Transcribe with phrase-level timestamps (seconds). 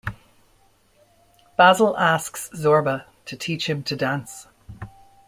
[1.57, 4.47] Basil asks Zorba to teach him to dance.